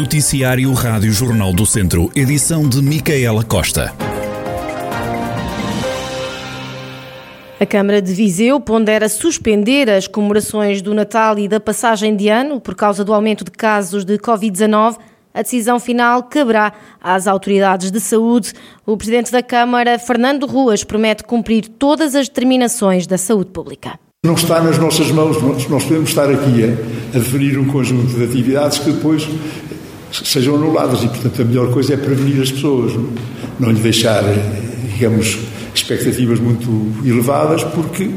Noticiário 0.00 0.72
Rádio 0.72 1.12
Jornal 1.12 1.52
do 1.52 1.66
Centro, 1.66 2.10
edição 2.16 2.66
de 2.66 2.80
Micaela 2.80 3.44
Costa. 3.44 3.92
A 7.60 7.66
Câmara 7.66 8.00
de 8.00 8.14
Viseu 8.14 8.58
pondera 8.58 9.10
suspender 9.10 9.90
as 9.90 10.08
comemorações 10.08 10.80
do 10.80 10.94
Natal 10.94 11.38
e 11.38 11.46
da 11.46 11.60
passagem 11.60 12.16
de 12.16 12.30
ano 12.30 12.58
por 12.58 12.74
causa 12.74 13.04
do 13.04 13.12
aumento 13.12 13.44
de 13.44 13.50
casos 13.50 14.02
de 14.02 14.16
Covid-19. 14.16 14.96
A 15.34 15.42
decisão 15.42 15.78
final 15.78 16.22
caberá 16.22 16.72
às 16.98 17.26
autoridades 17.26 17.90
de 17.90 18.00
saúde. 18.00 18.54
O 18.86 18.96
Presidente 18.96 19.30
da 19.30 19.42
Câmara, 19.42 19.98
Fernando 19.98 20.46
Ruas, 20.46 20.82
promete 20.82 21.24
cumprir 21.24 21.68
todas 21.68 22.14
as 22.14 22.26
determinações 22.26 23.06
da 23.06 23.18
saúde 23.18 23.50
pública. 23.50 24.00
Não 24.24 24.34
está 24.34 24.62
nas 24.62 24.78
nossas 24.78 25.10
mãos, 25.10 25.42
nós 25.42 25.84
podemos 25.84 26.08
estar 26.08 26.30
aqui 26.30 26.64
a, 26.64 27.16
a 27.16 27.18
definir 27.18 27.58
um 27.58 27.66
conjunto 27.66 28.14
de 28.14 28.24
atividades 28.24 28.78
que 28.78 28.92
depois 28.92 29.28
sejam 30.12 30.56
anuladas 30.56 31.02
e, 31.02 31.08
portanto, 31.08 31.42
a 31.42 31.44
melhor 31.44 31.70
coisa 31.70 31.94
é 31.94 31.96
prevenir 31.96 32.40
as 32.42 32.50
pessoas, 32.50 32.92
não 33.58 33.70
lhe 33.70 33.80
deixar, 33.80 34.22
digamos, 34.92 35.38
expectativas 35.74 36.40
muito 36.40 36.70
elevadas, 37.04 37.62
porque 37.64 38.10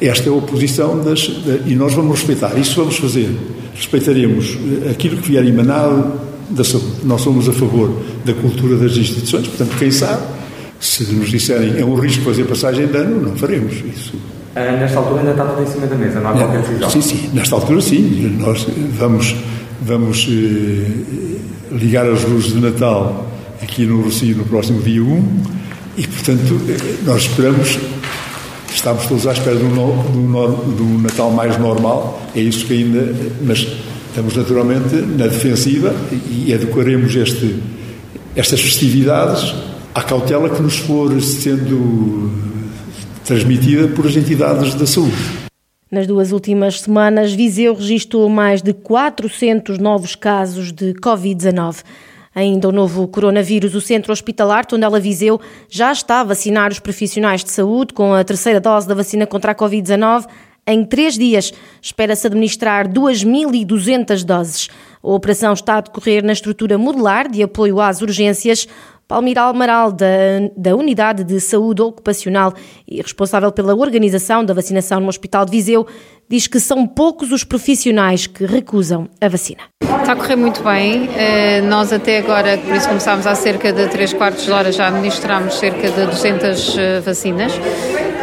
esta 0.00 0.28
é 0.28 0.32
a 0.32 0.34
oposição 0.34 1.02
das, 1.02 1.30
e 1.66 1.74
nós 1.74 1.94
vamos 1.94 2.18
respeitar, 2.18 2.58
isso 2.58 2.74
vamos 2.76 2.96
fazer. 2.96 3.30
Respeitaremos 3.74 4.58
aquilo 4.90 5.18
que 5.18 5.28
vier 5.28 5.46
emanado 5.46 6.12
da 6.50 6.64
saúde. 6.64 7.04
Nós 7.04 7.20
somos 7.20 7.48
a 7.48 7.52
favor 7.52 8.02
da 8.24 8.34
cultura 8.34 8.76
das 8.76 8.96
instituições, 8.96 9.46
portanto, 9.46 9.76
quem 9.78 9.90
sabe, 9.90 10.22
se 10.80 11.04
nos 11.12 11.30
disserem 11.30 11.78
é 11.78 11.84
um 11.84 11.94
risco 11.94 12.24
fazer 12.24 12.44
passagem 12.44 12.86
de 12.86 12.96
ano, 12.96 13.28
não 13.28 13.36
faremos 13.36 13.74
isso. 13.74 14.14
Uh, 14.50 14.80
nesta 14.80 14.98
altura 14.98 15.20
ainda 15.20 15.30
está 15.30 15.44
tudo 15.44 15.62
em 15.62 15.66
cima 15.66 15.86
da 15.86 15.94
mesa, 15.94 16.20
não 16.20 16.30
há 16.30 16.32
qualquer 16.32 16.62
decisão? 16.62 16.90
Sim, 16.90 17.02
sim, 17.02 17.30
nesta 17.32 17.54
altura 17.54 17.80
sim. 17.80 18.36
Nós 18.40 18.66
vamos 18.98 19.36
Vamos 19.82 20.28
eh, 20.28 21.40
ligar 21.72 22.06
as 22.06 22.22
luzes 22.24 22.52
de 22.52 22.60
Natal 22.60 23.26
aqui 23.62 23.86
no 23.86 24.02
Rocio 24.02 24.36
no 24.36 24.44
próximo 24.44 24.82
dia 24.82 25.02
1 25.02 25.42
e, 25.96 26.06
portanto, 26.06 26.60
eh, 26.68 26.96
nós 27.06 27.22
esperamos, 27.22 27.78
estamos 28.70 29.06
todos 29.06 29.26
à 29.26 29.32
espera 29.32 29.56
de 29.56 29.64
um, 29.64 29.72
de, 30.76 30.82
um, 30.82 30.98
Natal 31.00 31.30
mais 31.30 31.58
normal, 31.58 32.20
é 32.36 32.40
isso 32.40 32.66
que 32.66 32.74
ainda, 32.74 33.14
mas 33.42 33.66
estamos 34.08 34.36
naturalmente 34.36 34.96
na 34.96 35.26
defensiva 35.28 35.94
e 36.30 36.52
adequaremos 36.52 37.16
este, 37.16 37.56
estas 38.36 38.60
festividades 38.60 39.54
à 39.94 40.02
cautela 40.02 40.50
que 40.50 40.60
nos 40.60 40.76
for 40.76 41.18
sendo 41.22 42.30
transmitida 43.24 43.88
por 43.88 44.06
as 44.06 44.14
entidades 44.14 44.74
da 44.74 44.86
saúde. 44.86 45.39
Nas 45.90 46.06
duas 46.06 46.30
últimas 46.30 46.82
semanas, 46.82 47.32
Viseu 47.32 47.74
registrou 47.74 48.28
mais 48.28 48.62
de 48.62 48.72
400 48.72 49.76
novos 49.78 50.14
casos 50.14 50.70
de 50.70 50.94
Covid-19. 50.94 51.82
Ainda 52.32 52.68
o 52.68 52.72
novo 52.72 53.08
coronavírus, 53.08 53.74
o 53.74 53.80
Centro 53.80 54.12
Hospitalar 54.12 54.64
Tondela 54.64 55.00
Viseu 55.00 55.40
já 55.68 55.90
está 55.90 56.20
a 56.20 56.24
vacinar 56.24 56.70
os 56.70 56.78
profissionais 56.78 57.42
de 57.42 57.50
saúde 57.50 57.92
com 57.92 58.14
a 58.14 58.22
terceira 58.22 58.60
dose 58.60 58.86
da 58.86 58.94
vacina 58.94 59.26
contra 59.26 59.50
a 59.50 59.54
Covid-19. 59.54 60.28
Em 60.64 60.84
três 60.84 61.18
dias, 61.18 61.52
espera-se 61.82 62.24
administrar 62.24 62.86
2.200 62.86 64.22
doses. 64.22 64.68
A 65.02 65.08
operação 65.10 65.52
está 65.54 65.78
a 65.78 65.80
decorrer 65.80 66.22
na 66.22 66.32
estrutura 66.32 66.78
modular 66.78 67.28
de 67.28 67.42
apoio 67.42 67.80
às 67.80 68.00
urgências. 68.00 68.68
Palmira 69.10 69.42
Almaral, 69.42 69.90
da, 69.90 70.06
da 70.56 70.76
Unidade 70.76 71.24
de 71.24 71.40
Saúde 71.40 71.82
Ocupacional 71.82 72.54
e 72.86 73.02
responsável 73.02 73.50
pela 73.50 73.74
organização 73.74 74.44
da 74.44 74.54
vacinação 74.54 75.00
no 75.00 75.08
Hospital 75.08 75.44
de 75.44 75.50
Viseu, 75.50 75.84
diz 76.28 76.46
que 76.46 76.60
são 76.60 76.86
poucos 76.86 77.32
os 77.32 77.42
profissionais 77.42 78.28
que 78.28 78.46
recusam 78.46 79.08
a 79.20 79.26
vacina. 79.26 79.62
Está 79.82 80.12
a 80.12 80.16
correr 80.16 80.36
muito 80.36 80.62
bem. 80.62 81.10
Eh, 81.16 81.60
nós 81.62 81.92
até 81.92 82.18
agora, 82.18 82.56
por 82.58 82.72
isso 82.72 82.86
começámos 82.86 83.26
há 83.26 83.34
cerca 83.34 83.72
de 83.72 83.88
3 83.88 84.12
quartos 84.12 84.44
de 84.44 84.52
hora, 84.52 84.70
já 84.70 84.86
administramos 84.86 85.54
cerca 85.54 85.90
de 85.90 86.06
200 86.06 86.78
eh, 86.78 87.00
vacinas. 87.00 87.52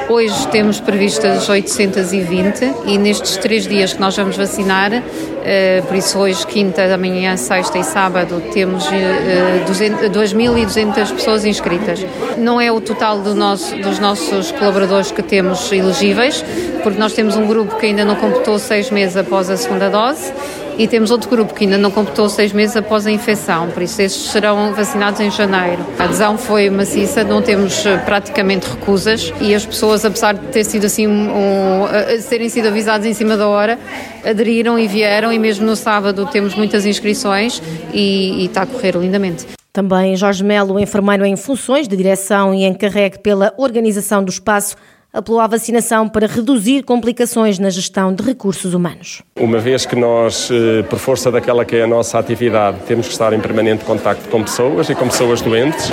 Hoje 0.09 0.47
temos 0.47 0.79
previstas 0.79 1.49
820 1.49 2.73
e 2.85 2.97
nestes 2.97 3.35
três 3.35 3.67
dias 3.67 3.91
que 3.91 3.99
nós 3.99 4.15
vamos 4.15 4.37
vacinar, 4.37 5.03
eh, 5.43 5.83
por 5.85 5.97
isso 5.97 6.17
hoje, 6.17 6.47
quinta, 6.47 6.81
amanhã, 6.93 7.35
sexta 7.35 7.77
e 7.77 7.83
sábado, 7.83 8.41
temos 8.53 8.85
2.200 8.85 11.11
pessoas 11.11 11.43
inscritas. 11.43 12.05
Não 12.37 12.59
é 12.59 12.71
o 12.71 12.79
total 12.79 13.19
do 13.19 13.35
nosso, 13.35 13.75
dos 13.75 13.99
nossos 13.99 14.49
colaboradores 14.53 15.11
que 15.11 15.21
temos 15.21 15.69
elegíveis, 15.73 16.41
porque 16.83 16.97
nós 16.97 17.11
temos 17.11 17.35
um 17.35 17.45
grupo 17.45 17.75
que 17.75 17.87
ainda 17.87 18.05
não 18.05 18.15
completou 18.15 18.57
seis 18.59 18.89
meses 18.89 19.17
após 19.17 19.49
a 19.49 19.57
segunda 19.57 19.89
dose 19.89 20.31
e 20.77 20.87
temos 20.87 21.11
outro 21.11 21.29
grupo 21.29 21.53
que 21.53 21.63
ainda 21.63 21.77
não 21.77 21.89
completou 21.89 22.29
seis 22.29 22.53
meses 22.53 22.75
após 22.77 23.05
a 23.07 23.11
infecção, 23.11 23.69
por 23.71 23.81
isso 23.81 24.01
estes 24.01 24.31
serão 24.31 24.73
vacinados 24.73 25.19
em 25.19 25.31
janeiro. 25.31 25.83
A 25.97 26.03
adesão 26.03 26.37
foi 26.37 26.69
maciça, 26.69 27.23
não 27.23 27.41
temos 27.41 27.85
eh, 27.85 27.97
praticamente 27.97 28.69
recusas 28.69 29.33
e 29.41 29.55
as 29.55 29.65
pessoas, 29.65 30.05
apesar 30.05 30.33
de 30.33 30.47
ter 30.47 30.63
sido 30.63 30.85
assim, 30.85 31.07
um, 31.07 31.85
terem 32.29 32.49
sido 32.49 32.67
avisadas 32.67 33.05
em 33.05 33.13
cima 33.13 33.35
da 33.35 33.47
hora, 33.47 33.79
aderiram 34.23 34.77
e 34.77 34.87
vieram 34.87 35.31
e 35.33 35.39
mesmo 35.39 35.65
no 35.65 35.75
sábado 35.75 36.27
temos 36.27 36.55
muitas 36.55 36.85
inscrições 36.85 37.61
e, 37.93 38.43
e 38.43 38.45
está 38.45 38.61
a 38.61 38.65
correr 38.65 38.95
lindamente. 38.95 39.45
Também 39.73 40.15
Jorge 40.15 40.43
Melo, 40.43 40.79
enfermeiro 40.79 41.23
em 41.25 41.35
funções 41.35 41.87
de 41.87 41.95
direção 41.95 42.53
e 42.53 42.65
encarregue 42.65 43.19
pela 43.19 43.53
organização 43.57 44.23
do 44.23 44.31
espaço, 44.31 44.75
apelou 45.17 45.39
à 45.39 45.47
vacinação 45.47 46.07
para 46.07 46.27
reduzir 46.27 46.83
complicações 46.83 47.57
na 47.57 47.71
gestão 47.71 48.13
de 48.13 48.21
recursos 48.21 48.75
humanos. 48.75 49.23
Uma 49.35 49.57
vez 49.57 49.83
que 49.83 49.95
nós, 49.95 50.49
eh, 50.51 50.83
por 50.83 50.99
força 50.99 51.31
daquela 51.31 51.65
que 51.65 51.75
é 51.75 51.83
a 51.83 51.87
nossa 51.87 52.19
atividade, 52.19 52.77
temos 52.87 53.07
que 53.07 53.13
estar 53.13 53.33
em 53.33 53.39
permanente 53.39 53.83
contacto 53.83 54.29
com 54.29 54.43
pessoas 54.43 54.89
e 54.89 54.95
com 54.95 55.07
pessoas 55.07 55.41
doentes, 55.41 55.91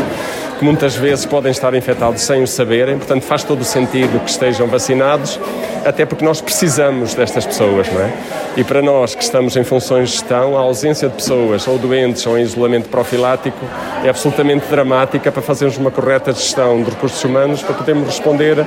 que 0.58 0.64
muitas 0.64 0.94
vezes 0.94 1.24
podem 1.24 1.50
estar 1.50 1.74
infectados 1.74 2.20
sem 2.20 2.42
o 2.42 2.46
saberem, 2.46 2.98
portanto 2.98 3.22
faz 3.22 3.42
todo 3.42 3.62
o 3.62 3.64
sentido 3.64 4.20
que 4.20 4.30
estejam 4.30 4.66
vacinados, 4.66 5.40
até 5.84 6.04
porque 6.04 6.24
nós 6.24 6.42
precisamos 6.42 7.14
destas 7.14 7.46
pessoas, 7.46 7.90
não 7.92 8.02
é? 8.02 8.12
E 8.56 8.62
para 8.62 8.80
nós 8.80 9.14
que 9.14 9.22
estamos 9.22 9.56
em 9.56 9.64
funções 9.64 10.10
de 10.10 10.16
gestão, 10.16 10.56
a 10.56 10.60
ausência 10.60 11.08
de 11.08 11.14
pessoas 11.16 11.66
ou 11.66 11.78
doentes 11.78 12.24
ou 12.26 12.38
em 12.38 12.42
isolamento 12.42 12.88
profilático 12.88 13.58
é 14.04 14.08
absolutamente 14.08 14.66
dramática 14.68 15.32
para 15.32 15.42
fazermos 15.42 15.76
uma 15.76 15.90
correta 15.90 16.32
gestão 16.32 16.82
de 16.82 16.90
recursos 16.90 17.22
humanos, 17.24 17.62
para 17.62 17.74
podermos 17.74 18.06
responder 18.06 18.64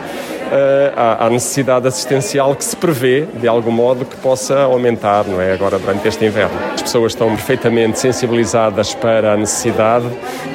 à, 0.96 1.30
necessidade 1.30 1.88
assistencial 1.88 2.56
que 2.56 2.64
se 2.64 2.76
prevê, 2.76 3.26
de 3.40 3.48
algum 3.48 3.72
modo, 3.72 4.06
que 4.06 4.16
possa 4.18 4.60
aumentar, 4.62 5.26
não 5.26 5.42
é? 5.42 5.54
Agora, 5.54 5.78
durante 5.78 6.08
este 6.08 6.26
inverno. 6.26 6.58
As 6.74 6.82
pessoas 6.82 7.14
estão 7.14 7.30
perfeitamente 7.30 8.00
sensibilizadas 8.00 8.94
para 8.94 9.34
a 9.34 9.38
necessidade 9.38 10.06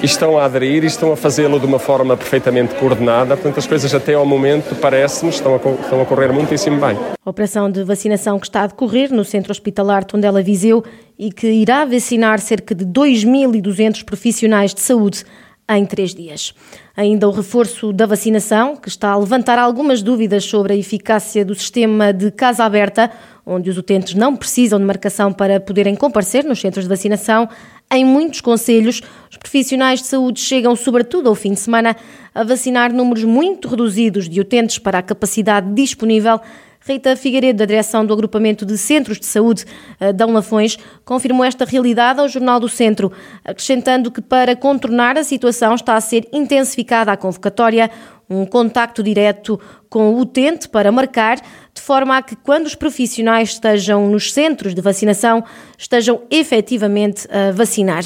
e 0.02 0.06
estão 0.06 0.38
a 0.38 0.44
aderir 0.44 0.84
e 0.84 0.86
estão 0.86 1.12
a 1.12 1.16
fazê-lo 1.16 1.58
de 1.58 1.66
uma 1.66 1.78
forma 1.78 2.16
perfeitamente 2.16 2.74
coordenada. 2.74 3.36
Portanto, 3.36 3.58
as 3.58 3.66
coisas 3.66 3.94
até 3.94 4.14
ao 4.14 4.26
momento, 4.26 4.74
parece-nos, 4.76 5.36
estão, 5.36 5.56
estão 5.56 6.00
a 6.00 6.04
correr 6.04 6.32
muitíssimo 6.32 6.80
bem. 6.80 6.96
A 7.24 7.30
operação 7.30 7.70
de 7.70 7.84
vacinação 7.84 8.38
que 8.38 8.46
está 8.46 8.62
a 8.62 8.66
decorrer 8.66 9.12
no 9.12 9.24
Centro 9.24 9.52
Hospitalar 9.52 10.04
Tondela 10.04 10.42
Viseu 10.42 10.82
e 11.18 11.30
que 11.32 11.46
irá 11.46 11.84
vacinar 11.84 12.40
cerca 12.40 12.74
de 12.74 12.84
2.200 12.84 14.04
profissionais 14.04 14.74
de 14.74 14.80
saúde 14.80 15.24
em 15.68 15.86
três 15.86 16.14
dias. 16.14 16.54
Ainda 16.96 17.28
o 17.28 17.30
reforço 17.30 17.92
da 17.92 18.06
vacinação, 18.06 18.76
que 18.76 18.88
está 18.88 19.10
a 19.10 19.16
levantar 19.16 19.58
algumas 19.58 20.02
dúvidas 20.02 20.44
sobre 20.44 20.72
a 20.72 20.76
eficácia 20.76 21.44
do 21.44 21.54
sistema 21.54 22.12
de 22.12 22.30
casa 22.30 22.64
aberta, 22.64 23.10
onde 23.46 23.70
os 23.70 23.78
utentes 23.78 24.14
não 24.14 24.36
precisam 24.36 24.78
de 24.78 24.84
marcação 24.84 25.32
para 25.32 25.58
poderem 25.58 25.94
comparecer 25.94 26.44
nos 26.44 26.60
centros 26.60 26.84
de 26.84 26.88
vacinação. 26.88 27.48
Em 27.90 28.04
muitos 28.04 28.40
conselhos, 28.40 29.02
os 29.30 29.36
profissionais 29.36 30.00
de 30.00 30.06
saúde 30.06 30.40
chegam, 30.40 30.74
sobretudo 30.76 31.28
ao 31.28 31.34
fim 31.34 31.52
de 31.52 31.60
semana, 31.60 31.96
a 32.34 32.44
vacinar 32.44 32.92
números 32.92 33.24
muito 33.24 33.68
reduzidos 33.68 34.28
de 34.28 34.40
utentes 34.40 34.78
para 34.78 34.98
a 34.98 35.02
capacidade 35.02 35.72
disponível 35.74 36.40
Rita 36.84 37.14
Figueiredo, 37.14 37.60
da 37.60 37.64
direção 37.64 38.04
do 38.04 38.12
Agrupamento 38.12 38.66
de 38.66 38.76
Centros 38.76 39.20
de 39.20 39.26
Saúde 39.26 39.64
eh, 40.00 40.12
Dão 40.12 40.32
Lafões, 40.32 40.76
confirmou 41.04 41.44
esta 41.44 41.64
realidade 41.64 42.18
ao 42.18 42.28
Jornal 42.28 42.58
do 42.58 42.68
Centro, 42.68 43.12
acrescentando 43.44 44.10
que 44.10 44.20
para 44.20 44.56
contornar 44.56 45.16
a 45.16 45.22
situação 45.22 45.76
está 45.76 45.94
a 45.94 46.00
ser 46.00 46.28
intensificada 46.32 47.12
a 47.12 47.16
convocatória, 47.16 47.88
um 48.28 48.44
contacto 48.44 49.02
direto 49.02 49.60
com 49.88 50.12
o 50.12 50.18
utente 50.18 50.68
para 50.68 50.90
marcar, 50.90 51.38
de 51.82 51.86
forma 51.86 52.16
a 52.16 52.22
que 52.22 52.36
quando 52.36 52.66
os 52.66 52.76
profissionais 52.76 53.48
estejam 53.54 54.08
nos 54.08 54.32
centros 54.32 54.72
de 54.72 54.80
vacinação, 54.80 55.42
estejam 55.76 56.22
efetivamente 56.30 57.26
a 57.28 57.50
vacinar. 57.50 58.04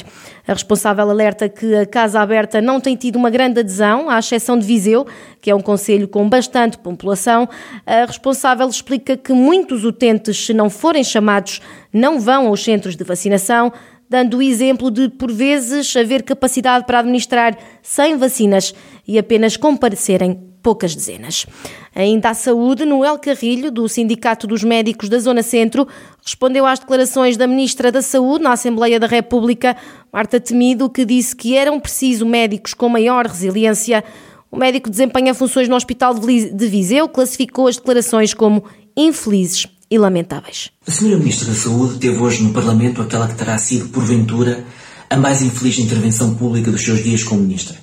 A 0.49 0.55
responsável 0.55 1.11
alerta 1.11 1.47
que 1.47 1.75
a 1.75 1.85
Casa 1.85 2.19
Aberta 2.19 2.59
não 2.63 2.81
tem 2.81 2.97
tido 2.97 3.17
uma 3.17 3.29
grande 3.29 3.61
adesão, 3.61 4.09
à 4.09 4.19
exceção 4.19 4.59
de 4.59 4.65
Viseu, 4.65 5.07
que 5.43 5.51
é 5.51 5.55
um 5.55 5.61
conselho 5.61 6.09
com 6.09 6.27
bastante 6.27 6.79
população. 6.79 7.47
A 7.85 8.07
responsável 8.07 8.67
explica 8.67 9.15
que 9.15 9.35
muitos 9.35 9.85
utentes, 9.85 10.47
se 10.47 10.55
não 10.55 10.71
forem 10.71 11.05
chamados, 11.05 11.61
não 11.93 12.19
vão 12.19 12.47
aos 12.47 12.65
centros 12.65 12.97
de 12.97 13.05
vacinação, 13.05 13.71
dando 14.09 14.39
o 14.39 14.43
exemplo 14.43 14.91
de, 14.91 15.09
por 15.09 15.33
vezes, 15.33 15.95
haver 15.97 16.23
capacidade 16.23 16.87
para 16.87 17.01
administrar 17.01 17.57
100 17.83 18.17
vacinas 18.17 18.75
e 19.07 19.19
apenas 19.19 19.57
comparecerem 19.57 20.41
poucas 20.63 20.97
dezenas. 20.97 21.47
Ainda 21.95 22.31
à 22.31 22.35
saúde, 22.35 22.85
Noel 22.85 23.19
Carrilho, 23.21 23.71
do 23.71 23.89
Sindicato 23.89 24.49
dos 24.49 24.65
Médicos 24.65 25.09
da 25.09 25.19
Zona 25.19 25.41
Centro, 25.43 25.87
respondeu 26.25 26.67
às 26.67 26.81
declarações 26.81 27.37
da 27.37 27.47
Ministra 27.47 27.93
da 27.93 28.03
Saúde 28.03 28.43
na 28.43 28.53
Assembleia 28.53 28.99
da 28.99 29.07
República, 29.07 29.77
Marta 30.13 30.41
Temido, 30.41 30.91
que 30.91 31.05
disse 31.05 31.37
que 31.37 31.57
eram 31.57 31.79
preciso 31.79 32.27
médicos 32.27 32.75
com 32.75 32.89
maior 32.89 33.27
resiliência. 33.27 34.03
O 34.51 34.57
médico 34.57 34.91
desempenha 34.91 35.35
funções 35.35 35.69
no 35.69 35.77
Hospital 35.77 36.15
de 36.15 36.67
Viseu, 36.69 37.09
classificou 37.09 37.69
as 37.69 37.77
declarações 37.77 38.35
como 38.35 38.65
infelizes 38.97 39.67
e 39.91 39.99
lamentáveis. 39.99 40.71
A 40.87 40.91
Sra. 40.91 41.17
Ministra 41.17 41.49
da 41.49 41.55
Saúde 41.55 41.99
teve 41.99 42.19
hoje 42.19 42.43
no 42.43 42.53
Parlamento 42.53 43.01
aquela 43.01 43.29
que 43.29 43.35
terá 43.35 43.57
sido, 43.59 43.89
porventura, 43.89 44.65
a 45.09 45.17
mais 45.17 45.43
infeliz 45.43 45.79
intervenção 45.79 46.35
pública 46.35 46.71
dos 46.71 46.83
seus 46.83 47.03
dias 47.03 47.23
como 47.23 47.43
Ministra. 47.43 47.77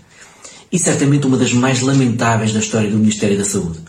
E 0.72 0.78
certamente 0.78 1.28
uma 1.28 1.38
das 1.38 1.54
mais 1.54 1.82
lamentáveis 1.82 2.52
da 2.52 2.60
história 2.60 2.90
do 2.90 2.98
Ministério 2.98 3.38
da 3.38 3.46
Saúde. 3.46 3.80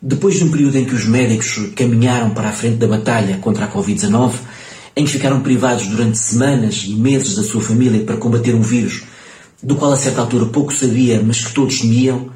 Depois 0.00 0.36
de 0.36 0.44
um 0.44 0.50
período 0.50 0.76
em 0.76 0.84
que 0.84 0.94
os 0.94 1.04
médicos 1.04 1.72
caminharam 1.74 2.30
para 2.30 2.48
a 2.48 2.52
frente 2.52 2.76
da 2.76 2.86
batalha 2.86 3.38
contra 3.38 3.66
a 3.66 3.72
Covid-19, 3.72 4.32
em 4.96 5.04
que 5.04 5.10
ficaram 5.10 5.40
privados 5.40 5.86
durante 5.86 6.18
semanas 6.18 6.84
e 6.86 6.94
meses 6.94 7.34
da 7.34 7.42
sua 7.42 7.60
família 7.60 8.04
para 8.04 8.16
combater 8.16 8.54
um 8.54 8.62
vírus 8.62 9.02
do 9.62 9.74
qual 9.76 9.92
a 9.92 9.96
certa 9.96 10.20
altura 10.20 10.46
pouco 10.46 10.72
sabia, 10.72 11.20
mas 11.24 11.44
que 11.44 11.52
todos 11.52 11.80
temiam, 11.80 12.30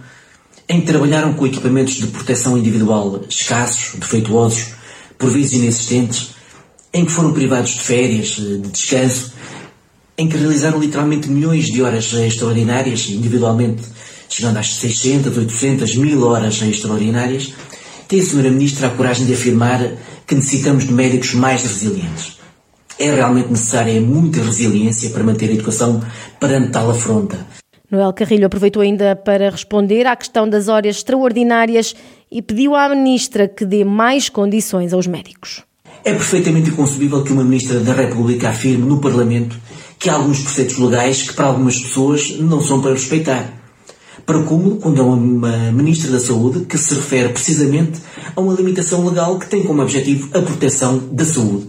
em 0.68 0.80
que 0.80 0.86
trabalharam 0.86 1.34
com 1.34 1.46
equipamentos 1.46 1.94
de 1.94 2.06
proteção 2.08 2.58
individual 2.58 3.20
escassos, 3.28 3.98
defeituosos, 3.98 4.74
por 5.22 5.30
vezes 5.30 5.52
inexistentes, 5.52 6.30
em 6.92 7.04
que 7.04 7.12
foram 7.12 7.32
privados 7.32 7.70
de 7.70 7.80
férias, 7.80 8.30
de 8.30 8.58
descanso, 8.58 9.32
em 10.18 10.28
que 10.28 10.36
realizaram 10.36 10.80
literalmente 10.80 11.30
milhões 11.30 11.66
de 11.66 11.80
horas 11.80 12.12
extraordinárias, 12.12 13.08
individualmente 13.08 13.82
chegando 14.28 14.56
às 14.56 14.74
600, 14.74 15.38
800, 15.38 15.94
1000 15.94 16.26
horas 16.26 16.60
extraordinárias, 16.60 17.52
tem 18.08 18.18
a 18.18 18.22
Sra. 18.22 18.50
Ministra 18.50 18.88
a 18.88 18.90
coragem 18.90 19.24
de 19.24 19.34
afirmar 19.34 19.92
que 20.26 20.34
necessitamos 20.34 20.88
de 20.88 20.92
médicos 20.92 21.34
mais 21.34 21.62
resilientes. 21.62 22.38
É 22.98 23.14
realmente 23.14 23.50
necessária 23.50 24.00
muita 24.00 24.42
resiliência 24.42 25.10
para 25.10 25.22
manter 25.22 25.50
a 25.50 25.52
educação 25.52 26.02
perante 26.40 26.72
tal 26.72 26.90
afronta. 26.90 27.61
Noel 27.92 28.14
Carrilho 28.14 28.46
aproveitou 28.46 28.80
ainda 28.80 29.14
para 29.14 29.50
responder 29.50 30.06
à 30.06 30.16
questão 30.16 30.48
das 30.48 30.66
horas 30.66 30.96
extraordinárias 30.96 31.94
e 32.30 32.40
pediu 32.40 32.74
à 32.74 32.88
Ministra 32.88 33.46
que 33.46 33.66
dê 33.66 33.84
mais 33.84 34.30
condições 34.30 34.94
aos 34.94 35.06
médicos. 35.06 35.62
É 36.02 36.14
perfeitamente 36.14 36.70
inconcebível 36.70 37.22
que 37.22 37.34
uma 37.34 37.44
Ministra 37.44 37.80
da 37.80 37.92
República 37.92 38.48
afirme 38.48 38.86
no 38.86 38.98
Parlamento 38.98 39.58
que 39.98 40.08
há 40.08 40.14
alguns 40.14 40.40
preceitos 40.40 40.78
legais 40.78 41.20
que 41.20 41.34
para 41.34 41.44
algumas 41.44 41.78
pessoas 41.78 42.38
não 42.38 42.62
são 42.62 42.80
para 42.80 42.92
respeitar. 42.92 43.52
Para 44.24 44.42
como, 44.42 44.76
quando 44.76 44.98
é 44.98 45.04
uma 45.04 45.70
Ministra 45.70 46.10
da 46.10 46.18
Saúde 46.18 46.64
que 46.64 46.78
se 46.78 46.94
refere 46.94 47.28
precisamente 47.28 48.00
a 48.34 48.40
uma 48.40 48.54
limitação 48.54 49.06
legal 49.06 49.38
que 49.38 49.46
tem 49.46 49.64
como 49.64 49.82
objetivo 49.82 50.30
a 50.34 50.40
proteção 50.40 50.96
da 51.12 51.26
saúde. 51.26 51.66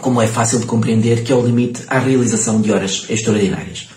Como 0.00 0.22
é 0.22 0.28
fácil 0.28 0.60
de 0.60 0.66
compreender 0.66 1.24
que 1.24 1.32
é 1.32 1.34
o 1.34 1.44
limite 1.44 1.82
à 1.88 1.98
realização 1.98 2.60
de 2.60 2.70
horas 2.70 3.06
extraordinárias. 3.10 3.95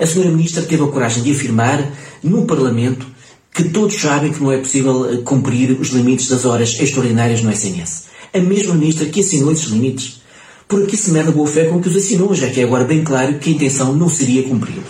A 0.00 0.04
Sra. 0.04 0.30
Ministra 0.30 0.62
teve 0.62 0.82
a 0.82 0.86
coragem 0.86 1.22
de 1.22 1.30
afirmar 1.30 1.92
no 2.24 2.46
Parlamento 2.46 3.06
que 3.52 3.64
todos 3.64 4.00
sabem 4.00 4.32
que 4.32 4.42
não 4.42 4.50
é 4.50 4.56
possível 4.56 5.12
eh, 5.12 5.18
cumprir 5.18 5.78
os 5.78 5.88
limites 5.88 6.26
das 6.28 6.46
horas 6.46 6.80
extraordinárias 6.80 7.42
no 7.42 7.52
SNS. 7.52 8.04
A 8.32 8.38
mesma 8.38 8.74
Ministra 8.74 9.04
que 9.04 9.20
assinou 9.20 9.52
esses 9.52 9.66
limites. 9.66 10.22
Por 10.66 10.84
aqui 10.84 10.96
se 10.96 11.10
mede 11.10 11.28
a 11.28 11.32
boa 11.32 11.46
fé 11.46 11.66
com 11.66 11.82
que 11.82 11.88
os 11.88 11.96
assinou, 11.96 12.34
já 12.34 12.48
que 12.48 12.60
é 12.60 12.64
agora 12.64 12.84
bem 12.84 13.04
claro 13.04 13.38
que 13.38 13.50
a 13.50 13.52
intenção 13.52 13.92
não 13.92 14.08
seria 14.08 14.42
cumpri-los. 14.44 14.86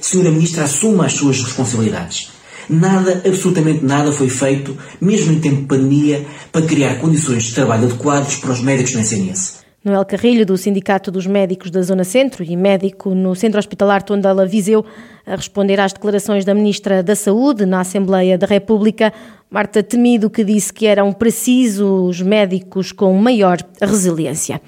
Senhora 0.00 0.32
Ministra, 0.32 0.64
assuma 0.64 1.06
as 1.06 1.12
suas 1.12 1.40
responsabilidades. 1.42 2.30
Nada, 2.68 3.22
absolutamente 3.24 3.84
nada 3.84 4.10
foi 4.10 4.28
feito, 4.28 4.76
mesmo 5.00 5.32
em 5.32 5.40
tempo 5.40 5.60
de 5.60 5.66
pandemia, 5.66 6.26
para 6.50 6.62
criar 6.62 6.96
condições 6.96 7.44
de 7.44 7.54
trabalho 7.54 7.84
adequadas 7.84 8.36
para 8.36 8.52
os 8.52 8.60
médicos 8.60 8.94
no 8.94 9.00
SNS. 9.00 9.60
Noel 9.82 10.04
Carrilho, 10.04 10.44
do 10.44 10.58
Sindicato 10.58 11.10
dos 11.10 11.26
Médicos 11.26 11.70
da 11.70 11.80
Zona 11.80 12.04
Centro 12.04 12.44
e 12.44 12.54
médico 12.54 13.14
no 13.14 13.34
Centro 13.34 13.58
Hospitalar 13.58 14.02
Tondela 14.02 14.44
Viseu, 14.44 14.84
a 15.26 15.34
responder 15.34 15.80
às 15.80 15.94
declarações 15.94 16.44
da 16.44 16.54
Ministra 16.54 17.02
da 17.02 17.16
Saúde 17.16 17.64
na 17.64 17.80
Assembleia 17.80 18.36
da 18.36 18.46
República, 18.46 19.10
Marta 19.50 19.82
Temido, 19.82 20.28
que 20.28 20.44
disse 20.44 20.70
que 20.70 20.84
eram 20.84 21.10
precisos 21.14 22.20
médicos 22.20 22.92
com 22.92 23.14
maior 23.14 23.56
resiliência. 23.80 24.60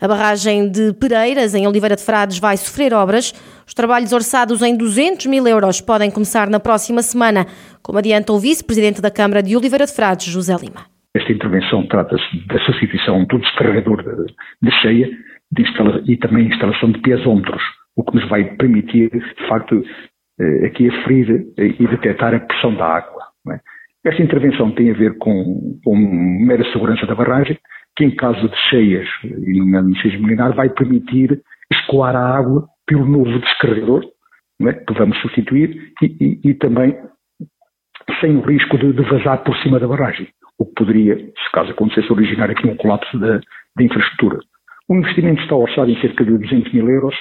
A 0.00 0.08
barragem 0.08 0.68
de 0.68 0.92
Pereiras, 0.92 1.54
em 1.54 1.64
Oliveira 1.64 1.94
de 1.94 2.02
Frades, 2.02 2.40
vai 2.40 2.56
sofrer 2.56 2.92
obras. 2.92 3.32
Os 3.64 3.74
trabalhos 3.74 4.12
orçados 4.12 4.60
em 4.62 4.76
200 4.76 5.26
mil 5.26 5.46
euros 5.46 5.80
podem 5.80 6.10
começar 6.10 6.50
na 6.50 6.58
próxima 6.58 7.00
semana, 7.00 7.46
como 7.80 7.98
adianta 7.98 8.32
o 8.32 8.40
vice-presidente 8.40 9.00
da 9.00 9.10
Câmara 9.10 9.40
de 9.40 9.56
Oliveira 9.56 9.86
de 9.86 9.92
Frades, 9.92 10.26
José 10.26 10.56
Lima. 10.56 10.97
Esta 11.18 11.32
intervenção 11.32 11.84
trata-se 11.88 12.46
da 12.46 12.60
substituição 12.60 13.24
do 13.24 13.38
descarregador 13.38 14.04
de, 14.62 14.70
cheia 14.80 15.10
de 15.50 15.64
e 16.06 16.16
também 16.16 16.46
instalação 16.46 16.92
de 16.92 17.00
piezómetros, 17.00 17.62
o 17.96 18.04
que 18.04 18.14
nos 18.14 18.28
vai 18.28 18.44
permitir, 18.56 19.10
de 19.10 19.48
facto, 19.48 19.82
eh, 20.38 20.66
aqui 20.66 20.88
aferir 20.88 21.44
e 21.58 21.86
detectar 21.88 22.34
a 22.34 22.38
pressão 22.38 22.72
da 22.76 22.84
água. 22.84 23.22
É? 23.52 23.58
Esta 24.08 24.22
intervenção 24.22 24.70
tem 24.70 24.92
a 24.92 24.94
ver 24.94 25.18
com, 25.18 25.80
com 25.82 25.96
mera 25.96 26.62
segurança 26.72 27.04
da 27.04 27.16
barragem, 27.16 27.58
que 27.96 28.04
em 28.04 28.14
caso 28.14 28.48
de 28.48 28.56
cheias, 28.70 29.08
e 29.24 29.60
no 29.60 29.96
cheias 29.96 30.20
milinar, 30.20 30.54
vai 30.54 30.68
permitir 30.68 31.42
escoar 31.72 32.14
a 32.14 32.36
água 32.36 32.68
pelo 32.86 33.04
novo 33.04 33.40
descarregador, 33.40 34.04
é? 34.62 34.72
que 34.72 34.94
vamos 34.94 35.18
substituir, 35.18 35.92
e, 36.00 36.06
e, 36.20 36.50
e, 36.50 36.54
também 36.54 36.96
sem 38.20 38.36
o 38.36 38.40
risco 38.40 38.78
de, 38.78 38.92
de 38.92 39.02
vazar 39.02 39.42
por 39.42 39.56
cima 39.58 39.80
da 39.80 39.88
barragem 39.88 40.28
o 40.58 40.66
que 40.66 40.74
poderia, 40.74 41.16
se 41.16 41.52
caso 41.52 41.70
acontecesse, 41.70 42.12
originar 42.12 42.50
aqui 42.50 42.66
um 42.66 42.76
colapso 42.76 43.18
da, 43.18 43.38
da 43.76 43.84
infraestrutura. 43.84 44.38
O 44.88 44.96
investimento 44.96 45.42
está 45.42 45.54
orçado 45.54 45.90
em 45.90 46.00
cerca 46.00 46.24
de 46.24 46.36
200 46.36 46.72
mil 46.72 46.88
euros 46.88 47.14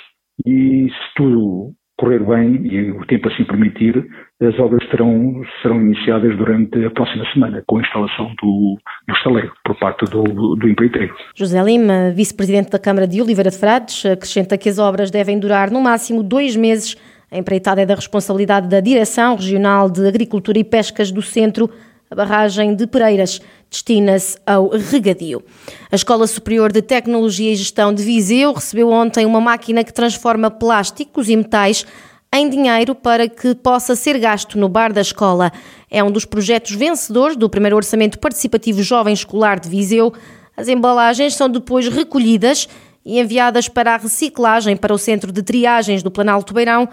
e, 0.45 0.89
se 0.89 1.15
tudo 1.15 1.73
correr 1.97 2.19
bem 2.19 2.61
e 2.67 2.91
o 2.91 3.05
tempo 3.07 3.27
assim 3.27 3.43
permitir, 3.43 4.07
as 4.41 4.57
obras 4.59 4.87
terão, 4.89 5.41
serão 5.61 5.81
iniciadas 5.81 6.37
durante 6.37 6.85
a 6.85 6.91
próxima 6.91 7.25
semana, 7.33 7.63
com 7.65 7.77
a 7.77 7.81
instalação 7.81 8.27
do, 8.41 8.77
do 9.07 9.15
estaleiro 9.15 9.51
por 9.65 9.77
parte 9.79 10.05
do, 10.05 10.23
do 10.55 10.69
empreiteiro. 10.69 11.15
José 11.35 11.61
Lima, 11.61 12.11
vice-presidente 12.11 12.69
da 12.69 12.77
Câmara 12.77 13.07
de 13.07 13.19
Oliveira 13.19 13.49
de 13.49 13.57
Frades, 13.57 14.05
acrescenta 14.05 14.57
que 14.57 14.69
as 14.69 14.77
obras 14.77 15.09
devem 15.09 15.39
durar 15.39 15.71
no 15.71 15.81
máximo 15.81 16.21
dois 16.21 16.55
meses. 16.55 16.95
A 17.31 17.37
empreitada 17.37 17.81
é 17.81 17.85
da 17.85 17.95
responsabilidade 17.95 18.69
da 18.69 18.79
Direção 18.79 19.35
Regional 19.35 19.89
de 19.89 20.07
Agricultura 20.07 20.59
e 20.59 20.63
Pescas 20.63 21.11
do 21.11 21.21
Centro, 21.21 21.67
a 22.09 22.15
barragem 22.15 22.75
de 22.75 22.87
Pereiras 22.87 23.41
destina-se 23.69 24.37
ao 24.45 24.69
regadio. 24.69 25.43
A 25.91 25.95
Escola 25.95 26.25
Superior 26.25 26.71
de 26.71 26.81
Tecnologia 26.81 27.51
e 27.51 27.55
Gestão 27.55 27.93
de 27.93 28.03
Viseu 28.03 28.53
recebeu 28.53 28.89
ontem 28.89 29.25
uma 29.25 29.41
máquina 29.41 29.83
que 29.83 29.93
transforma 29.93 30.49
plásticos 30.49 31.27
e 31.27 31.35
metais 31.35 31.85
em 32.33 32.49
dinheiro 32.49 32.93
para 32.93 33.27
que 33.27 33.55
possa 33.55 33.95
ser 33.95 34.17
gasto 34.19 34.57
no 34.57 34.69
bar 34.69 34.93
da 34.93 35.01
escola. 35.01 35.51
É 35.89 36.03
um 36.03 36.11
dos 36.11 36.25
projetos 36.25 36.71
vencedores 36.71 37.35
do 37.35 37.49
primeiro 37.49 37.75
Orçamento 37.75 38.19
Participativo 38.19 38.81
Jovem 38.83 39.13
Escolar 39.13 39.59
de 39.59 39.69
Viseu. 39.69 40.13
As 40.55 40.67
embalagens 40.67 41.35
são 41.35 41.49
depois 41.49 41.87
recolhidas 41.87 42.67
e 43.05 43.19
enviadas 43.19 43.69
para 43.69 43.95
a 43.95 43.97
reciclagem 43.97 44.75
para 44.75 44.93
o 44.93 44.97
Centro 44.97 45.31
de 45.31 45.41
Triagens 45.41 46.03
do 46.03 46.11
Planalto 46.11 46.53
Beirão, 46.53 46.89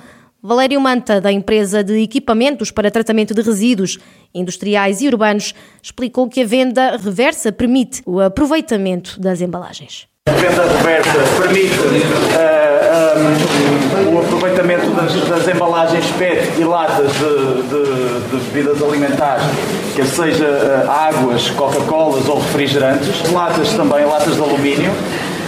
Valério 0.47 0.79
Manta, 0.79 1.23
da 1.23 1.33
empresa 1.33 1.83
de 1.83 2.03
equipamentos 2.03 2.71
para 2.71 2.91
tratamento 2.91 3.33
de 3.33 3.41
resíduos 3.41 3.99
industriais 4.35 5.01
e 5.01 5.09
urbanos, 5.09 5.55
explicou 5.83 6.29
que 6.29 6.43
a 6.43 6.47
venda 6.47 6.99
reversa 7.03 7.51
permite 7.51 8.03
o 8.05 8.21
aproveitamento 8.21 9.19
das 9.19 9.41
embalagens. 9.41 10.07
A 10.29 10.33
venda 10.33 10.65
reversa 10.65 11.15
permite 11.41 11.79
uh, 11.79 14.11
um, 14.11 14.17
o 14.17 14.19
aproveitamento 14.21 14.91
das, 14.91 15.15
das, 15.31 15.49
embalagens 15.49 16.05
PET 16.19 16.61
e 16.61 16.65
latas 16.65 17.11
de, 17.13 17.63
de, 17.63 18.21
de 18.29 18.37
bebidas 18.51 18.83
alimentares, 18.83 19.47
quer 19.97 20.05
seja 20.05 20.45
uh, 20.45 20.91
águas, 20.91 21.49
Coca-Colas 21.53 22.29
ou 22.29 22.39
refrigerantes, 22.39 23.33
latas 23.33 23.73
também, 23.73 24.05
latas 24.05 24.35
de 24.35 24.43
alumínio, 24.43 24.93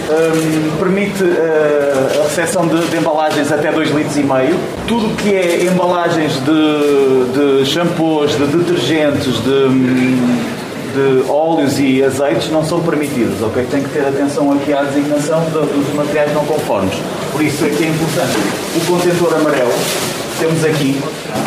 um, 0.09 0.77
permite 0.77 1.23
uh, 1.23 2.21
a 2.21 2.23
recepção 2.23 2.67
de, 2.67 2.79
de, 2.87 2.97
embalagens 2.97 3.51
até 3.51 3.71
2,5 3.71 3.95
litros. 3.95 4.17
e 4.17 4.23
meio. 4.23 4.55
Tudo 4.87 5.15
que 5.15 5.33
é 5.35 5.65
embalagens 5.65 6.33
de, 6.43 7.59
de 7.59 7.65
shampoos, 7.65 8.31
de 8.31 8.45
detergentes, 8.45 9.43
de 9.43 10.57
de 10.97 11.29
óleos 11.29 11.77
e 11.79 12.03
azeites 12.03 12.49
não 12.49 12.65
são 12.65 12.81
permitidos, 12.81 13.39
ok? 13.43 13.67
Tem 13.69 13.83
que 13.83 13.89
ter 13.89 14.07
atenção 14.07 14.51
aqui 14.51 14.73
à 14.73 14.81
designação 14.81 15.43
de, 15.45 15.51
dos 15.51 15.93
materiais 15.93 16.33
não 16.33 16.43
conformes. 16.43 16.95
Por 17.31 17.43
isso 17.43 17.65
é 17.65 17.69
que 17.69 17.83
é 17.83 17.87
importante 17.87 18.37
o 18.75 18.85
contentor 18.87 19.35
amarelo, 19.35 19.73
temos 20.39 20.63
aqui, 20.65 20.99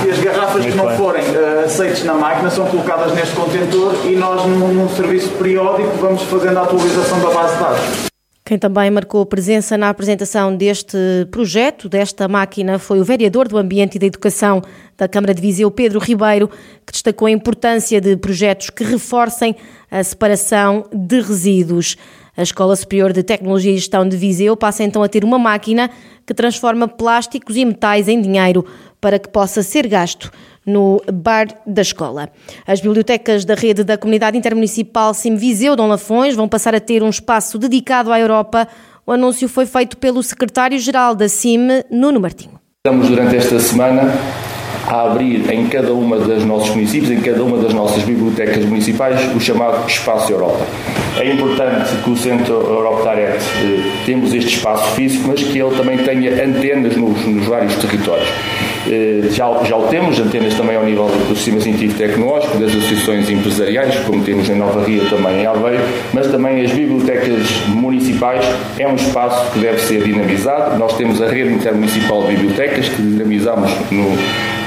que 0.02 0.10
as 0.10 0.18
garrafas 0.18 0.62
Muito 0.62 0.70
que 0.70 0.76
não 0.76 0.86
bem. 0.86 0.96
forem 0.96 1.24
uh, 1.24 1.64
aceites 1.64 2.04
na 2.04 2.14
máquina 2.14 2.50
são 2.50 2.66
colocadas 2.66 3.12
neste 3.12 3.34
contentor 3.34 3.94
e 4.04 4.14
nós, 4.14 4.44
num, 4.46 4.68
num 4.68 4.88
serviço 4.90 5.28
periódico, 5.30 5.90
vamos 6.00 6.22
fazendo 6.22 6.58
a 6.58 6.62
atualização 6.62 7.20
da 7.20 7.30
base 7.30 7.54
de 7.54 7.60
dados. 7.60 8.09
Quem 8.50 8.58
também 8.58 8.90
marcou 8.90 9.24
presença 9.24 9.78
na 9.78 9.90
apresentação 9.90 10.56
deste 10.56 10.98
projeto, 11.30 11.88
desta 11.88 12.26
máquina, 12.26 12.80
foi 12.80 12.98
o 12.98 13.04
vereador 13.04 13.46
do 13.46 13.56
Ambiente 13.56 13.94
e 13.94 13.98
da 14.00 14.06
Educação 14.06 14.60
da 14.98 15.06
Câmara 15.06 15.32
de 15.32 15.40
Viseu, 15.40 15.70
Pedro 15.70 16.00
Ribeiro, 16.00 16.50
que 16.84 16.92
destacou 16.92 17.28
a 17.28 17.30
importância 17.30 18.00
de 18.00 18.16
projetos 18.16 18.68
que 18.70 18.82
reforcem 18.82 19.54
a 19.88 20.02
separação 20.02 20.84
de 20.92 21.20
resíduos. 21.20 21.96
A 22.36 22.42
Escola 22.42 22.74
Superior 22.74 23.12
de 23.12 23.22
Tecnologia 23.22 23.70
e 23.70 23.76
Gestão 23.76 24.08
de 24.08 24.16
Viseu 24.16 24.56
passa 24.56 24.82
então 24.82 25.00
a 25.00 25.08
ter 25.08 25.22
uma 25.22 25.38
máquina 25.38 25.88
que 26.26 26.34
transforma 26.34 26.88
plásticos 26.88 27.56
e 27.56 27.64
metais 27.64 28.08
em 28.08 28.20
dinheiro 28.20 28.66
para 29.00 29.20
que 29.20 29.28
possa 29.28 29.62
ser 29.62 29.86
gasto 29.86 30.28
no 30.64 31.02
bar 31.12 31.48
da 31.66 31.82
escola. 31.82 32.28
As 32.66 32.80
bibliotecas 32.80 33.44
da 33.44 33.54
rede 33.54 33.82
da 33.84 33.96
Comunidade 33.96 34.36
Intermunicipal 34.36 35.14
Sim 35.14 35.36
Viseu 35.36 35.74
Dom 35.76 35.88
Lafões 35.88 36.34
vão 36.34 36.48
passar 36.48 36.74
a 36.74 36.80
ter 36.80 37.02
um 37.02 37.10
espaço 37.10 37.58
dedicado 37.58 38.12
à 38.12 38.20
Europa. 38.20 38.68
O 39.06 39.12
anúncio 39.12 39.48
foi 39.48 39.66
feito 39.66 39.96
pelo 39.96 40.22
secretário-geral 40.22 41.14
da 41.14 41.28
CIM, 41.28 41.82
Nuno 41.90 42.20
Martinho. 42.20 42.60
Estamos 42.84 43.08
durante 43.08 43.36
esta 43.36 43.58
semana 43.58 44.10
a 44.86 45.02
abrir 45.02 45.48
em 45.52 45.68
cada 45.68 45.92
uma 45.92 46.18
das 46.18 46.44
nossos 46.44 46.70
municípios, 46.70 47.10
em 47.10 47.20
cada 47.20 47.42
uma 47.44 47.58
das 47.58 47.72
nossas 47.72 48.02
bibliotecas 48.02 48.64
municipais, 48.64 49.34
o 49.34 49.40
chamado 49.40 49.86
Espaço 49.86 50.32
Europa. 50.32 50.66
É 51.18 51.32
importante 51.32 51.90
que 52.02 52.10
o 52.10 52.16
Centro 52.16 52.54
Europa 52.54 53.10
Direct 53.10 53.44
eh, 53.44 54.04
temos 54.06 54.32
este 54.32 54.56
espaço 54.56 54.94
físico, 54.94 55.28
mas 55.28 55.42
que 55.42 55.58
ele 55.58 55.76
também 55.76 55.98
tenha 55.98 56.44
antenas 56.44 56.96
nos, 56.96 57.24
nos 57.24 57.46
vários 57.46 57.74
territórios. 57.76 58.28
Eh, 58.86 59.28
já, 59.30 59.46
já 59.64 59.76
o 59.76 59.82
temos, 59.88 60.18
antenas 60.18 60.54
também 60.54 60.76
ao 60.76 60.84
nível 60.84 61.06
do 61.28 61.36
sistema 61.36 61.60
científico 61.60 61.98
tecnológico, 61.98 62.58
das 62.58 62.70
associações 62.70 63.28
empresariais, 63.28 63.94
como 64.06 64.22
temos 64.24 64.48
em 64.48 64.54
Nova 64.54 64.84
Ria 64.84 65.02
também 65.10 65.42
em 65.42 65.46
Aveiro, 65.46 65.82
mas 66.12 66.28
também 66.28 66.64
as 66.64 66.72
bibliotecas 66.72 67.66
municipais 67.68 68.44
é 68.78 68.88
um 68.88 68.94
espaço 68.94 69.50
que 69.52 69.58
deve 69.58 69.80
ser 69.80 70.02
dinamizado. 70.02 70.78
Nós 70.78 70.96
temos 70.96 71.20
a 71.20 71.28
rede 71.28 71.52
intermunicipal 71.52 72.22
de 72.22 72.36
bibliotecas 72.36 72.88
que 72.88 73.02
dinamizamos 73.02 73.70
no 73.90 74.16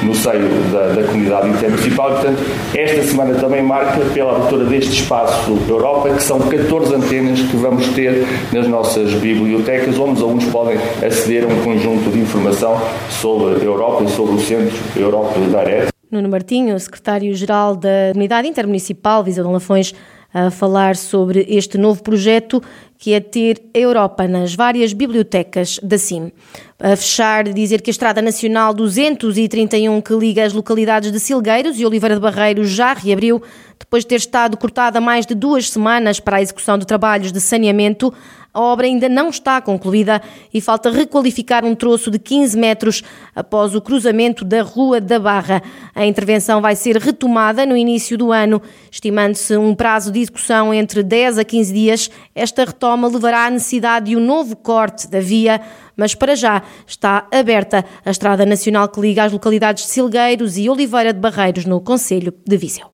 no 0.03 0.13
seio 0.13 0.49
da, 0.71 0.93
da 0.93 1.03
comunidade 1.03 1.49
intermunicipal. 1.49 2.11
Portanto, 2.11 2.41
esta 2.73 3.03
semana 3.03 3.35
também 3.35 3.63
marca 3.63 3.99
pela 4.13 4.35
abertura 4.35 4.65
deste 4.65 5.01
espaço 5.01 5.57
Europa, 5.67 6.09
que 6.09 6.23
são 6.23 6.39
14 6.39 6.95
antenas 6.95 7.39
que 7.41 7.57
vamos 7.57 7.87
ter 7.89 8.25
nas 8.51 8.67
nossas 8.67 9.13
bibliotecas, 9.13 9.97
onde 9.97 10.13
os 10.13 10.21
alunos 10.21 10.45
podem 10.45 10.77
aceder 11.05 11.43
a 11.43 11.47
um 11.47 11.63
conjunto 11.63 12.09
de 12.11 12.19
informação 12.19 12.79
sobre 13.09 13.61
a 13.61 13.63
Europa 13.63 14.03
e 14.03 14.09
sobre 14.09 14.35
o 14.35 14.39
Centro 14.39 14.75
Europa 14.95 15.39
da 15.39 15.63
Direct. 15.63 15.93
Nuno 16.11 16.29
Martinho, 16.29 16.79
secretário-geral 16.79 17.75
da 17.75 18.11
Comunidade 18.11 18.47
Intermunicipal 18.47 19.23
Viseu 19.23 19.43
de 19.43 19.51
Lafões, 19.51 19.95
a 20.33 20.49
falar 20.49 20.95
sobre 20.95 21.45
este 21.47 21.77
novo 21.77 22.01
projeto 22.01 22.61
que 22.97 23.13
é 23.13 23.19
ter 23.19 23.61
a 23.75 23.77
Europa 23.77 24.27
nas 24.27 24.55
várias 24.55 24.93
bibliotecas 24.93 25.77
da 25.83 25.97
CIM. 25.97 26.31
A 26.79 26.95
fechar, 26.95 27.43
dizer 27.43 27.81
que 27.81 27.89
a 27.89 27.91
Estrada 27.91 28.21
Nacional 28.21 28.73
231, 28.73 30.01
que 30.01 30.13
liga 30.13 30.45
as 30.45 30.53
localidades 30.53 31.11
de 31.11 31.19
Silgueiros 31.19 31.77
e 31.77 31.85
Oliveira 31.85 32.15
de 32.15 32.21
Barreiros, 32.21 32.69
já 32.69 32.93
reabriu, 32.93 33.43
depois 33.77 34.05
de 34.05 34.07
ter 34.07 34.15
estado 34.15 34.57
cortada 34.57 35.01
mais 35.01 35.25
de 35.25 35.35
duas 35.35 35.69
semanas 35.69 36.19
para 36.21 36.37
a 36.37 36.41
execução 36.41 36.77
de 36.77 36.87
trabalhos 36.87 37.33
de 37.33 37.41
saneamento. 37.41 38.13
A 38.53 38.61
obra 38.61 38.85
ainda 38.85 39.09
não 39.09 39.29
está 39.29 39.59
concluída 39.59 40.21
e 40.53 40.61
falta 40.61 40.91
requalificar 40.91 41.65
um 41.65 41.73
troço 41.73 42.11
de 42.11 42.19
15 42.19 42.55
metros 42.55 43.03
após 43.35 43.73
o 43.73 43.81
cruzamento 43.81 44.45
da 44.45 44.61
Rua 44.61 45.01
da 45.01 45.17
Barra. 45.17 45.63
A 45.95 46.05
intervenção 46.05 46.61
vai 46.61 46.75
ser 46.75 46.97
retomada 46.97 47.65
no 47.65 47.75
início 47.75 48.15
do 48.15 48.31
ano, 48.31 48.61
estimando-se 48.91 49.57
um 49.57 49.73
prazo 49.73 50.11
de 50.11 50.19
execução 50.19 50.71
entre 50.71 51.01
10 51.01 51.39
a 51.39 51.43
15 51.43 51.73
dias. 51.73 52.11
Esta 52.35 52.63
retoma 52.63 53.07
levará 53.07 53.47
à 53.47 53.49
necessidade 53.49 54.11
de 54.11 54.15
um 54.15 54.23
novo 54.23 54.55
corte 54.55 55.07
da 55.07 55.19
via, 55.19 55.59
mas 55.97 56.13
para 56.13 56.35
já 56.35 56.61
está 56.85 57.27
aberta 57.31 57.83
a 58.05 58.11
Estrada 58.11 58.45
Nacional 58.45 58.87
que 58.87 59.01
liga 59.01 59.23
as 59.23 59.31
localidades 59.31 59.85
de 59.85 59.89
Silgueiros 59.89 60.59
e 60.59 60.69
Oliveira 60.69 61.11
de 61.11 61.19
Barreiros, 61.19 61.65
no 61.65 61.81
Conselho 61.81 62.31
de 62.45 62.55
Viseu. 62.57 62.85